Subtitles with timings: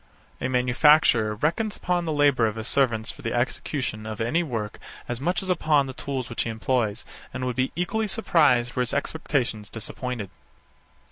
[0.41, 4.79] A manufacturer reckons upon the labour of his servants for the execution of any work
[5.07, 8.79] as much as upon the tools which he employs, and would be equally surprised were
[8.79, 10.31] his expectations disappointed.